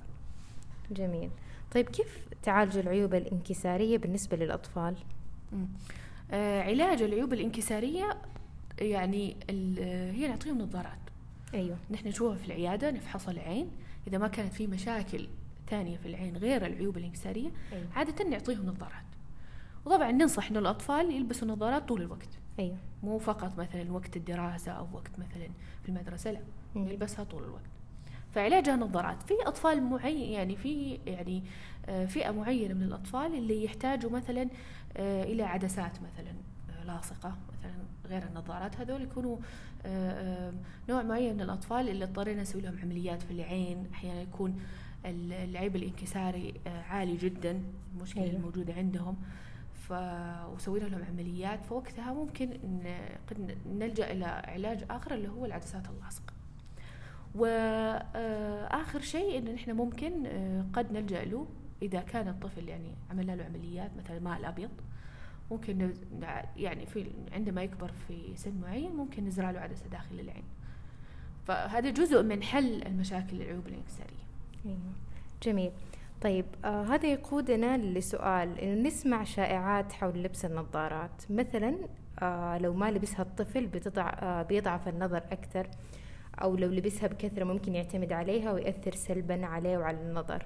جميل. 0.90 1.30
طيب 1.74 1.88
كيف 1.88 2.26
تعالج 2.42 2.76
العيوب 2.78 3.14
الإنكسارية 3.14 3.98
بالنسبة 3.98 4.36
للأطفال؟ 4.36 4.94
مم. 5.52 5.66
آه 6.30 6.62
علاج 6.62 7.02
العيوب 7.02 7.32
الإنكسارية 7.32 8.16
يعني 8.80 9.36
هي 10.12 10.28
نعطيهم 10.28 10.58
نظارات. 10.58 10.98
أيوة. 11.54 11.76
نحن 11.90 12.08
نشوفها 12.08 12.36
في 12.36 12.46
العيادة 12.46 12.90
نفحص 12.90 13.28
العين. 13.28 13.70
إذا 14.06 14.18
ما 14.18 14.28
كانت 14.28 14.52
في 14.52 14.66
مشاكل 14.66 15.28
ثانية 15.70 15.96
في 15.96 16.06
العين 16.08 16.36
غير 16.36 16.66
العيوب 16.66 16.96
الإنكسارية 16.96 17.50
أيوة. 17.72 17.86
عادة 17.96 18.24
نعطيهم 18.24 18.66
نظارات. 18.66 19.04
وطبعا 19.84 20.12
ننصح 20.12 20.50
انه 20.50 20.58
الأطفال 20.58 21.10
يلبسوا 21.10 21.48
نظارات 21.48 21.88
طول 21.88 22.02
الوقت. 22.02 22.28
أيوة. 22.58 22.76
مو 23.02 23.18
فقط 23.18 23.58
مثلا 23.58 23.92
وقت 23.92 24.16
الدراسة 24.16 24.72
أو 24.72 24.86
وقت 24.92 25.10
مثلا 25.18 25.48
في 25.82 25.88
المدرسة 25.88 26.30
لا 26.30 26.40
مم. 26.74 26.88
يلبسها 26.88 27.24
طول 27.24 27.44
الوقت. 27.44 27.62
فعلاجها 28.34 28.76
نظارات. 28.76 29.22
في 29.22 29.34
أطفال 29.46 29.82
معين 29.82 30.32
يعني 30.32 30.56
في 30.56 30.98
يعني 31.06 31.42
آه، 31.88 32.06
فئة 32.06 32.30
معينة 32.30 32.74
من 32.74 32.82
الأطفال 32.82 33.34
اللي 33.34 33.64
يحتاجوا 33.64 34.10
مثلا 34.10 34.48
آه، 34.96 35.22
إلى 35.24 35.42
عدسات 35.42 35.92
مثلا 36.02 36.30
آه، 36.80 36.84
لاصقة 36.84 37.36
مثلا 37.58 37.74
غير 38.06 38.22
النظارات. 38.22 38.76
هذول 38.80 39.02
يكونوا 39.02 39.36
نوع 40.88 41.02
معين 41.02 41.34
من 41.34 41.40
الأطفال 41.40 41.88
اللي 41.88 42.04
اضطرينا 42.04 42.42
نسوي 42.42 42.62
لهم 42.62 42.78
عمليات 42.82 43.22
في 43.22 43.30
العين. 43.30 43.86
أحيانا 43.94 44.20
يكون 44.22 44.60
ال- 45.06 45.32
العيب 45.32 45.76
الانكساري 45.76 46.54
عالي 46.66 47.16
جدا 47.16 47.62
المشكلة 47.96 48.22
أيوة. 48.24 48.36
الموجودة 48.36 48.74
عندهم. 48.74 49.16
وسوينا 49.90 50.84
لهم 50.84 51.04
عمليات 51.04 51.64
فوقتها 51.64 52.12
ممكن 52.12 52.52
إن 52.52 52.96
قد 53.30 53.56
نلجأ 53.66 54.12
إلى 54.12 54.24
علاج 54.24 54.84
آخر 54.90 55.14
اللي 55.14 55.28
هو 55.28 55.44
العدسات 55.44 55.88
اللاصقة 55.88 56.32
وآخر 57.34 59.00
شيء 59.00 59.38
إن 59.38 59.54
إحنا 59.54 59.72
ممكن 59.72 60.26
آه، 60.26 60.64
قد 60.72 60.92
نلجأ 60.92 61.24
له 61.24 61.46
إذا 61.82 62.00
كان 62.00 62.28
الطفل 62.28 62.68
يعني 62.68 62.94
عملنا 63.10 63.32
له 63.32 63.44
عمليات 63.44 63.90
مثلا 63.98 64.16
الماء 64.16 64.38
الأبيض. 64.38 64.70
ممكن 65.50 65.94
يعني 66.56 66.86
في 66.86 67.10
عندما 67.32 67.62
يكبر 67.62 67.92
في 68.08 68.36
سن 68.36 68.60
معين 68.60 68.92
ممكن 68.96 69.24
نزرع 69.24 69.50
له 69.50 69.60
عدسة 69.60 69.86
داخل 69.88 70.20
العين. 70.20 70.44
فهذا 71.46 71.90
جزء 71.90 72.22
من 72.22 72.42
حل 72.42 72.82
المشاكل 72.82 73.42
العيوب 73.42 73.66
الانكسارية 73.66 74.24
أيوة. 74.66 74.78
جميل. 75.42 75.72
طيب 76.24 76.44
آه 76.64 76.82
هذا 76.84 77.06
يقودنا 77.06 77.76
لسؤال 77.78 78.58
إنه 78.58 78.88
نسمع 78.88 79.24
شائعات 79.24 79.92
حول 79.92 80.22
لبس 80.22 80.44
النظارات 80.44 81.22
مثلا 81.30 81.76
آه 82.22 82.58
لو 82.58 82.72
ما 82.74 82.90
لبسها 82.90 83.22
الطفل 83.22 83.66
بتضع 83.66 84.08
آه 84.08 84.42
بيضعف 84.42 84.88
النظر 84.88 85.16
أكثر 85.16 85.68
أو 86.42 86.56
لو 86.56 86.68
لبسها 86.68 87.06
بكثرة 87.08 87.44
ممكن 87.44 87.74
يعتمد 87.74 88.12
عليها 88.12 88.52
ويأثر 88.52 88.94
سلبا 88.94 89.46
عليه 89.46 89.78
وعلى 89.78 89.96
النظر. 90.00 90.42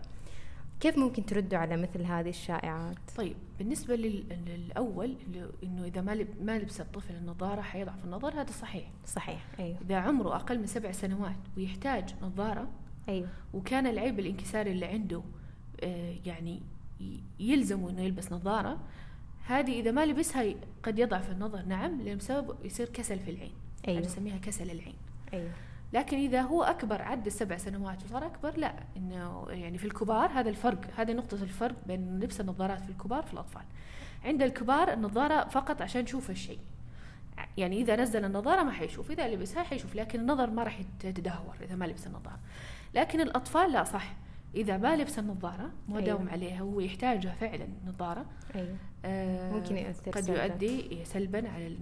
كيف 0.80 0.98
ممكن 0.98 1.26
تردوا 1.26 1.58
على 1.58 1.76
مثل 1.76 2.02
هذه 2.02 2.28
الشائعات؟ 2.28 2.96
طيب 3.16 3.36
بالنسبة 3.58 3.96
لل- 3.96 4.24
للأول 4.46 5.14
إنه 5.62 5.84
إذا 5.84 6.00
ما 6.00 6.26
ما 6.42 6.58
لبس 6.58 6.80
الطفل 6.80 7.14
النظارة 7.14 7.60
حيضعف 7.60 8.04
النظر 8.04 8.40
هذا 8.40 8.50
صحيح. 8.52 8.84
صحيح 9.06 9.46
أيوة. 9.58 9.76
إذا 9.84 9.96
عمره 9.96 10.36
أقل 10.36 10.58
من 10.58 10.66
سبع 10.66 10.92
سنوات 10.92 11.36
ويحتاج 11.56 12.14
نظارة 12.22 12.68
أيوة. 13.08 13.28
وكان 13.54 13.86
العيب 13.86 14.18
الانكساري 14.18 14.70
اللي 14.72 14.86
عنده 14.86 15.22
يعني 16.26 16.60
ي- 17.00 17.20
يلزمه 17.40 17.90
إنه 17.90 18.02
يلبس 18.02 18.32
نظارة 18.32 18.78
هذه 19.46 19.80
إذا 19.80 19.90
ما 19.90 20.06
لبسها 20.06 20.54
قد 20.82 20.98
يضعف 20.98 21.30
النظر. 21.30 21.62
نعم 21.62 22.00
لأن 22.02 22.16
بسبب 22.18 22.56
يصير 22.64 22.88
كسل 22.88 23.18
في 23.18 23.30
العين. 23.30 23.52
أيوة. 23.88 23.98
هذه 24.00 24.04
نسميها 24.06 24.38
كسل 24.38 24.70
العين. 24.70 24.96
أيوة. 25.32 25.50
لكن 25.92 26.16
إذا 26.16 26.42
هو 26.42 26.62
أكبر 26.62 27.02
عدى 27.02 27.26
السبع 27.26 27.56
سنوات 27.56 28.04
وصار 28.04 28.26
أكبر 28.26 28.56
لا. 28.56 28.74
إنه 28.96 29.46
يعني 29.48 29.78
في 29.78 29.84
الكبار 29.84 30.30
هذا 30.30 30.50
الفرق 30.50 30.80
هذه 30.96 31.12
نقطة 31.12 31.34
الفرق 31.42 31.74
بين 31.86 32.20
لبس 32.20 32.40
النظارات 32.40 32.80
في 32.84 32.90
الكبار 32.90 33.22
في 33.22 33.32
الأطفال. 33.32 33.62
عند 34.24 34.42
الكبار 34.42 34.92
النظارة 34.92 35.48
فقط 35.48 35.82
عشان 35.82 36.02
نشوف 36.02 36.30
الشيء. 36.30 36.58
يعني 37.56 37.80
إذا 37.80 37.96
نزل 37.96 38.24
النظارة 38.24 38.62
ما 38.62 38.70
حيشوف 38.72 39.10
إذا 39.10 39.28
لبسها 39.28 39.62
حيشوف 39.62 39.96
لكن 39.96 40.20
النظر 40.20 40.50
ما 40.50 40.62
راح 40.62 40.80
يت- 40.80 41.04
يتدهور 41.04 41.54
إذا 41.62 41.74
ما 41.76 41.84
لبس 41.84 42.06
النظارة. 42.06 42.38
لكن 42.94 43.20
الأطفال 43.20 43.72
لا 43.72 43.84
صح. 43.84 44.14
إذا 44.54 44.76
ما 44.76 44.96
لبس 44.96 45.18
النظارة 45.18 45.70
ما 45.88 45.96
أيوة. 45.96 46.00
داوم 46.00 46.28
عليها 46.28 46.60
هو 46.60 46.80
يحتاجها 46.80 47.34
فعلا 47.34 47.66
نظارة 47.86 48.26
أيوة. 48.54 48.76
آه، 49.04 49.52
ممكن 49.52 49.76
يأثر 49.76 50.10
قد 50.10 50.20
سلباً. 50.20 50.44
يؤدي 50.44 51.04
سلبا 51.04 51.48
على 51.48 51.76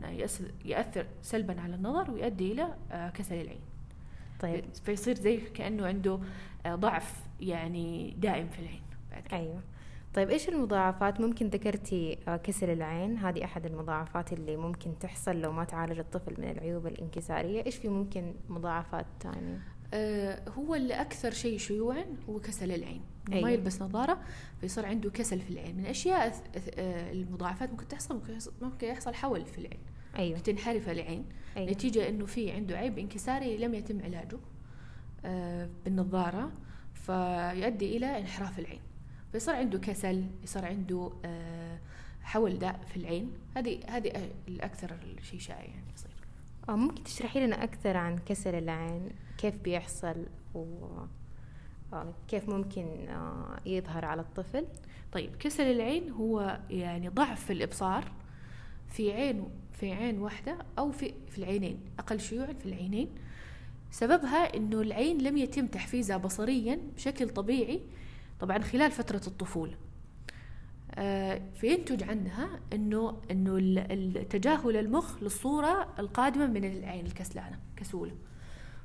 يأثر 0.64 1.06
سلبا 1.23 1.61
على 1.61 1.75
النظر 1.75 2.11
ويؤدي 2.11 2.52
إلى 2.52 2.75
آه، 2.92 3.11
كسل 3.11 3.35
العين. 3.35 3.61
طيب. 4.40 4.64
فيصير 4.85 5.14
زي 5.14 5.37
كأنه 5.37 5.87
عنده 5.87 6.18
آه، 6.66 6.75
ضعف 6.75 7.14
يعني 7.40 8.16
دائم 8.18 8.49
في 8.49 8.58
العين. 8.58 8.82
بعد 9.11 9.23
كده. 9.23 9.37
أيوة. 9.37 9.61
طيب 10.14 10.30
إيش 10.30 10.49
المضاعفات؟ 10.49 11.20
ممكن 11.20 11.46
ذكرتي 11.49 12.18
كسل 12.44 12.70
العين. 12.70 13.18
هذه 13.18 13.44
أحد 13.44 13.66
المضاعفات 13.66 14.32
اللي 14.32 14.56
ممكن 14.56 14.99
تحصل 14.99 15.40
لو 15.40 15.52
ما 15.52 15.64
تعالج 15.64 15.99
الطفل 15.99 16.35
من 16.38 16.50
العيوب 16.50 16.87
الانكسارية. 16.87 17.66
إيش 17.66 17.76
في 17.76 17.88
ممكن 17.88 18.35
مضاعفات 18.49 19.06
تانية 19.20 19.54
آه، 19.54 19.61
هو 20.49 20.75
اللي 20.75 20.95
أكثر 20.95 21.31
شيء 21.31 21.59
شيوعا 21.59 22.05
هو 22.28 22.40
كسل 22.40 22.73
العين. 22.73 23.02
أيوة. 23.33 23.43
ما 23.45 23.50
يلبس 23.50 23.83
نظارة 23.83 24.21
فيصير 24.61 24.87
عنده 24.87 25.11
كسل 25.11 25.40
في 25.40 25.50
العين. 25.50 25.76
من 25.76 25.87
أث- 26.31 26.61
آه، 26.78 27.12
المضاعفات 27.12 27.71
ممكن 27.71 27.88
تحصل 27.88 28.14
ممكن 28.62 28.87
يحصل, 28.88 29.14
حول 29.14 29.45
في 29.47 29.59
العين. 29.59 29.81
أيوة. 30.19 30.38
تنحرف 30.38 30.88
العين. 30.88 31.25
أيوة. 31.57 31.71
نتيجة 31.71 32.09
أنه 32.09 32.26
في 32.26 32.50
عنده 32.50 32.76
عيب 32.78 32.99
انكساري 32.99 33.57
لم 33.57 33.75
يتم 33.75 34.02
علاجه 34.02 34.38
آه، 35.25 35.69
بالنظارة 35.85 36.52
فيؤدي 36.95 37.97
إلى 37.97 38.19
انحراف 38.19 38.59
العين. 38.59 38.81
فيصير 39.33 39.55
عنده 39.55 39.78
كسل 39.78 40.25
يصير 40.43 40.64
عنده 40.64 41.12
آه، 41.25 41.78
حول 42.23 42.59
داء 42.59 42.81
في 42.88 42.97
العين. 42.97 43.33
هذه 43.57 43.81
هذه 43.88 44.31
الأكثر 44.49 44.97
شيء 45.23 45.40
شائع 45.40 45.64
يعني 45.64 45.93
يصير. 45.95 46.11
آه 46.11 46.25
ممكن 46.68 47.04
تشرحي 47.04 47.46
لنا 47.46 47.64
أكثر 47.64 47.96
عن 47.96 48.18
كسل 48.18 48.54
العين 48.54 49.08
كيف 49.38 49.62
بيحصل؟ 49.62 50.26
و 50.54 50.64
آه، 51.92 52.14
ممكن 52.32 53.08
آه، 53.08 53.61
يظهر 53.66 54.04
على 54.04 54.20
الطفل؟ 54.20 54.66
طيب 55.12 55.37
كسل 55.37 55.62
العين 55.62 56.11
هو 56.11 56.61
يعني 56.70 57.08
ضعف 57.08 57.44
في 57.44 57.52
الإبصار 57.52 58.12
في 58.88 59.12
عين 59.12 59.49
في 59.73 59.92
عين 59.92 60.18
واحدة 60.18 60.58
أو 60.78 60.92
في 60.92 61.14
في 61.28 61.38
العينين 61.38 61.78
أقل 61.99 62.20
شيوعا 62.20 62.52
في 62.52 62.66
العينين. 62.66 63.08
سببها 63.90 64.56
إنه 64.56 64.80
العين 64.80 65.18
لم 65.18 65.37
يتم 65.37 65.66
تحفيزها 65.66 66.16
بصريا 66.16 66.80
بشكل 66.96 67.28
طبيعي 67.28 67.80
طبعا 68.40 68.58
خلال 68.58 68.90
فترة 68.90 69.20
الطفولة. 69.26 69.73
آه، 69.73 69.86
فينتج 71.54 72.02
عنها 72.02 72.60
انه 72.72 73.16
إنه 73.30 73.82
تجاهل 74.30 74.76
المخ 74.76 75.22
للصورة 75.22 75.88
القادمة 75.98 76.46
من 76.46 76.64
العين 76.64 77.06
الكسلانة 77.06 77.58
كسولة. 77.76 78.12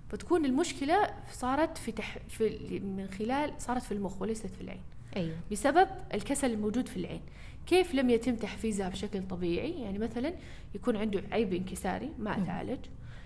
فتكون 0.09 0.45
المشكلة 0.45 1.09
صارت 1.31 1.77
في, 1.77 1.91
تح 1.91 2.17
في 2.27 2.79
من 2.79 3.07
خلال 3.07 3.53
صارت 3.57 3.81
في 3.81 3.91
المخ 3.91 4.21
وليست 4.21 4.47
في 4.47 4.61
العين. 4.61 4.81
أيوة 5.15 5.35
بسبب 5.51 5.87
الكسل 6.13 6.51
الموجود 6.51 6.87
في 6.87 6.97
العين. 6.97 7.21
كيف 7.65 7.95
لم 7.95 8.09
يتم 8.09 8.35
تحفيزها 8.35 8.89
بشكل 8.89 9.27
طبيعي؟ 9.27 9.81
يعني 9.81 9.99
مثلا 9.99 10.33
يكون 10.75 10.95
عنده 10.95 11.23
عيب 11.31 11.53
انكساري 11.53 12.09
ما. 12.19 12.37
أتعالج. 12.37 12.79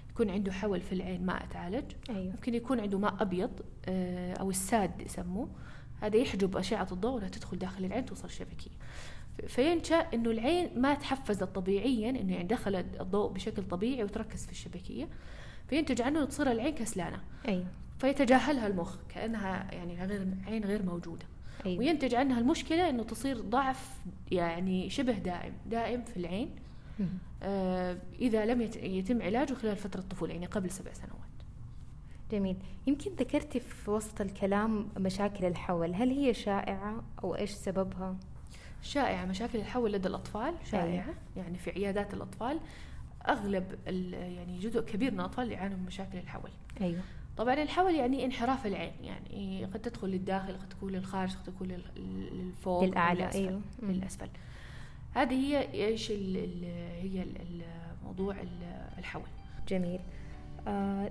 يكون 0.10 0.30
عنده 0.30 0.52
حول 0.52 0.82
في 0.82 0.94
العين 0.96 1.26
ما 1.26 1.44
أتعالج. 1.44 1.92
أيوة. 2.10 2.32
ممكن 2.32 2.54
يكون 2.56 2.80
عنده 2.80 2.98
ماء 3.00 3.22
أبيض 3.22 3.52
آه، 3.86 4.34
أو 4.34 4.50
الساد 4.50 5.02
يسموه. 5.02 5.48
هذا 6.02 6.18
يحجب 6.18 6.58
أشعة 6.58 6.88
الضوء 6.92 7.12
ولا 7.16 7.28
تدخل 7.30 7.58
داخل 7.58 7.86
العين 7.86 8.06
توصل 8.06 8.30
شبكية. 8.30 8.72
فينشأ 9.48 9.96
إنه 9.96 10.32
العين 10.32 10.82
ما 10.82 10.94
تحفزت 10.94 11.44
طبيعيا 11.44 12.10
إنه 12.10 12.34
يعني 12.34 12.48
دخل 12.48 12.76
الضوء 12.76 13.32
بشكل 13.32 13.64
طبيعي 13.64 14.04
وتركز 14.04 14.46
في 14.46 14.52
الشبكية. 14.52 15.08
فينتج 15.70 16.02
عنه 16.02 16.26
تصير 16.26 16.52
العين 16.52 16.76
كسلانة. 16.76 17.22
أيوه 17.48 17.66
فيتجاهلها 18.00 18.68
المخ 18.68 18.96
كأنها 19.10 19.74
يعني 19.74 20.06
غير 20.06 20.28
عين 20.48 20.64
غير 20.66 20.84
موجودة. 20.84 21.26
أيوه 21.66 21.80
وينتج 21.80 22.16
عنها 22.16 22.40
المشكلة 22.40 22.90
إنه 22.90 23.04
تصير 23.04 23.42
ضعف 23.42 23.90
يعني 24.32 24.90
شبه 24.90 25.14
دائم 25.14 25.54
دائم 25.66 26.02
في 26.04 26.18
العين. 26.18 26.50
آه 27.44 27.98
إذا 28.20 28.46
لم 28.46 28.62
يت- 28.62 28.76
يتم 28.76 29.22
علاجه 29.22 29.54
خلال 29.54 29.76
فترة 29.76 30.00
الطفوله 30.00 30.34
يعني 30.34 30.46
قبل 30.46 30.72
سبع 30.72 30.94
سنوات. 30.94 31.25
جميل. 32.32 32.58
يمكن 32.88 33.12
ذكرتي 33.12 33.60
في 33.60 33.92
وسط 33.92 34.22
الكلام 34.22 34.88
مشاكل 34.98 35.46
الحول 35.46 35.94
هل 35.94 36.10
هي 36.10 36.34
شائعة 36.34 37.04
أو 37.24 37.36
إيش 37.36 37.52
سببها؟ 37.52 38.16
شائعة. 38.82 39.26
مشاكل 39.26 39.60
الحول 39.60 39.94
لدى 39.94 40.08
الأطفال 40.08 40.54
شائعة. 40.72 41.14
يعني 41.38 41.58
في 41.58 41.70
عيادات 41.72 42.14
الأطفال 42.14 42.60
أغلب 43.28 43.76
يعني 44.14 44.60
جزء 44.60 44.82
كبير 44.82 45.12
من 45.12 45.20
الأطفال 45.20 45.52
يعانوا 45.52 45.78
من 45.78 45.86
مشاكل 45.86 46.18
الحول. 46.18 46.52
أيوه. 46.82 47.02
طبعا 47.38 47.54
الحول 47.54 47.96
يعني 47.96 48.26
انحراف 48.26 48.66
العين 48.68 48.94
يعني 49.02 49.66
قد 49.66 49.80
تدخل 49.82 50.08
للداخل 50.08 50.54
قد 50.54 50.70
تكون 50.70 50.92
للخارج 50.94 51.36
قد 51.36 51.44
تكون 51.44 51.68
لل- 51.68 51.84
للفوق 52.32 52.84
للأعلى 52.84 53.20
للأسفل. 53.20 53.40
أيوه. 53.40 53.62
للأسفل. 53.84 54.30
هذه 55.14 55.34
هي 55.34 55.86
إيش 55.88 56.12
هي 56.12 57.26
موضوع 58.04 58.36
ال- 58.42 58.90
الحول. 58.98 59.24
جميل. 59.68 60.00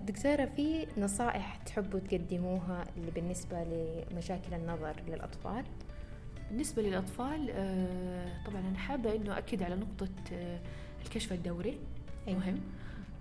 دكتورة 0.07 0.45
في 0.45 0.87
نصائح 0.99 1.57
تحبوا 1.57 2.01
تقدموها 2.01 2.85
اللي 2.97 3.11
بالنسبة 3.11 3.65
لمشاكل 3.65 4.55
النظر 4.55 4.95
للأطفال؟ 5.09 5.65
بالنسبة 6.51 6.83
للأطفال 6.83 7.51
آه، 7.51 8.45
طبعا 8.47 8.61
أنا 8.61 8.79
حابة 8.79 9.17
إنه 9.17 9.39
أكد 9.39 9.63
على 9.63 9.75
نقطة 9.77 10.09
آه، 10.33 10.61
الكشف 11.05 11.33
الدوري 11.33 11.79
أيوة. 12.29 12.39
مهم 12.39 12.61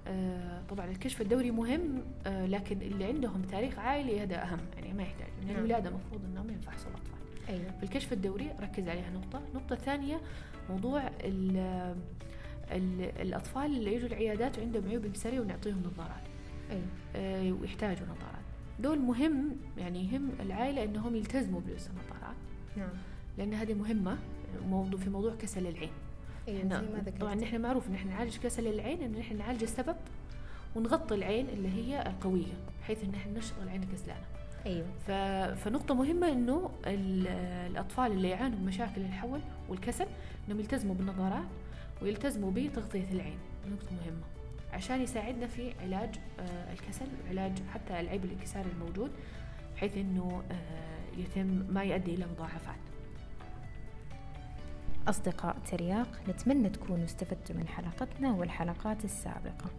آه، 0.07 0.61
طبعا 0.69 0.85
الكشف 0.85 1.21
الدوري 1.21 1.51
مهم 1.51 2.03
آه، 2.27 2.45
لكن 2.45 2.81
اللي 2.81 3.05
عندهم 3.05 3.41
تاريخ 3.41 3.79
عائلي 3.79 4.23
هذا 4.23 4.43
أهم 4.43 4.59
يعني 4.75 4.93
ما 4.93 5.03
يحتاج 5.03 5.27
من 5.41 5.47
نعم. 5.47 5.57
الولادة 5.57 5.89
المفروض 5.89 6.21
إنهم 6.25 6.49
ينفحصوا 6.49 6.91
الأطفال 6.91 7.17
أيوه 7.49 7.71
في 7.77 7.83
الكشف 7.83 8.13
الدوري 8.13 8.51
ركز 8.61 8.87
عليها 8.87 9.09
نقطة 9.09 9.41
النقطة 9.49 9.73
الثانية 9.73 10.21
موضوع 10.69 11.09
الأطفال 13.21 13.65
اللي 13.65 13.95
يجوا 13.95 14.07
العيادات 14.07 14.57
وعندهم 14.59 14.87
عيوب 14.89 15.05
بصرية 15.05 15.39
ونعطيهم 15.39 15.83
نظارات. 15.85 16.23
آه، 17.15 17.51
ويحتاجوا 17.51 18.05
نظارات. 18.05 18.43
دول 18.79 18.99
مهم 18.99 19.55
يعني 19.77 20.13
يهم 20.13 20.29
العائلة 20.39 20.83
إنهم 20.83 21.15
يلتزموا 21.15 21.61
بلبس 21.61 21.87
النظارات. 21.87 22.35
نعم. 22.77 22.89
لأن 23.37 23.53
هذه 23.53 23.73
مهمة 23.73 24.17
موضوع 24.69 24.99
في 24.99 25.09
موضوع 25.09 25.35
كسل 25.35 25.67
العين. 25.67 25.91
إحنا 26.49 26.81
زي 26.81 26.87
ما 26.93 26.99
ذكرت. 26.99 27.21
طبعا 27.21 27.35
نحن 27.35 27.61
معروف 27.61 27.87
إن 27.87 27.93
إحنا 27.95 28.11
نعالج 28.11 28.37
كسل 28.37 28.67
العين 28.67 29.01
إن 29.01 29.15
إحنا 29.15 29.37
نعالج 29.37 29.63
السبب 29.63 29.95
ونغطي 30.75 31.15
العين 31.15 31.49
اللي 31.49 31.69
هي 31.69 32.01
القوية 32.07 32.53
بحيث 32.81 33.03
إن 33.03 33.13
إحنا 33.15 33.37
نشغل 33.37 33.63
العين 33.63 33.83
الكسلانه 33.83 34.25
أيوه. 34.65 34.85
ف... 35.07 35.11
فنقطة 35.63 35.95
مهمة 35.95 36.31
إنه 36.31 36.69
ال- 36.87 37.27
الأطفال 37.71 38.11
اللي 38.11 38.29
يعانوا 38.29 38.59
من 38.59 38.65
مشاكل 38.65 39.01
الحول 39.01 39.41
والكسل 39.69 40.05
إنهم 40.47 40.59
يلتزموا 40.59 40.95
بالنظارات 40.95 41.45
ويلتزموا 42.01 42.51
بتغطية 42.51 43.11
العين. 43.11 43.37
نقطة 43.71 43.95
مهمة. 43.95 44.23
عشان 44.73 45.01
يساعدنا 45.01 45.47
في 45.47 45.73
علاج 45.81 46.15
آه، 46.39 46.73
الكسل 46.73 47.05
وعلاج 47.25 47.51
حتى 47.73 47.99
العيب 47.99 48.25
الانكساري 48.25 48.69
الموجود 48.71 49.11
بحيث 49.75 49.97
إنه 49.97 50.43
آه، 50.51 51.19
يتم 51.19 51.47
ما 51.47 51.83
يؤدي 51.83 52.13
إلى 52.13 52.25
مضاعفات. 52.25 52.75
أصدقاء 55.07 55.57
ترياق 55.71 56.07
نتمنى 56.29 56.69
تكونوا 56.69 57.05
استفدتوا 57.05 57.55
من 57.55 57.67
حلقتنا 57.67 58.31
والحلقات 58.31 59.05
السابقة. 59.05 59.69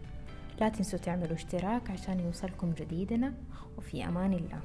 لا 0.61 0.69
تنسوا 0.69 0.99
تعملوا 0.99 1.33
اشتراك 1.35 1.91
عشان 1.91 2.19
يوصلكم 2.19 2.71
جديدنا 2.73 3.33
وفي 3.77 4.05
أمان 4.05 4.33
الله. 4.33 4.59